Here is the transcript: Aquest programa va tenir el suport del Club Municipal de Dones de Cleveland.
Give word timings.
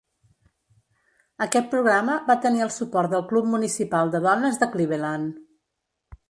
Aquest 1.45 1.67
programa 1.73 2.15
va 2.29 2.37
tenir 2.45 2.63
el 2.67 2.71
suport 2.77 3.13
del 3.13 3.27
Club 3.33 3.53
Municipal 3.53 4.15
de 4.17 4.23
Dones 4.25 4.59
de 4.65 4.71
Cleveland. 4.77 5.39